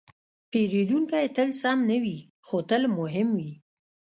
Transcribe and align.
پیرودونکی 0.51 1.25
تل 1.35 1.49
سم 1.61 1.77
نه 1.89 1.97
وي، 2.03 2.17
خو 2.47 2.57
تل 2.69 2.83
مهم 2.97 3.27
وي. 3.37 3.51